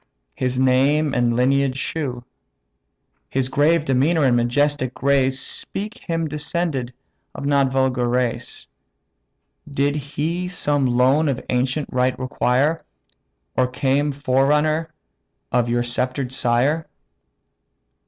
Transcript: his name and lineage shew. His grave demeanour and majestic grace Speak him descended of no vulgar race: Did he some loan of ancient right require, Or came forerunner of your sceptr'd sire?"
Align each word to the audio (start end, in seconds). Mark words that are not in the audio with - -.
his 0.33 0.57
name 0.59 1.13
and 1.13 1.35
lineage 1.35 1.77
shew. 1.77 2.23
His 3.29 3.49
grave 3.49 3.85
demeanour 3.85 4.23
and 4.23 4.35
majestic 4.35 4.95
grace 4.95 5.39
Speak 5.39 5.99
him 5.99 6.27
descended 6.27 6.91
of 7.35 7.45
no 7.45 7.65
vulgar 7.65 8.09
race: 8.09 8.67
Did 9.69 9.95
he 9.95 10.47
some 10.47 10.87
loan 10.87 11.29
of 11.29 11.39
ancient 11.49 11.87
right 11.91 12.17
require, 12.17 12.79
Or 13.55 13.67
came 13.67 14.11
forerunner 14.11 14.91
of 15.51 15.69
your 15.69 15.83
sceptr'd 15.83 16.31
sire?" 16.31 16.87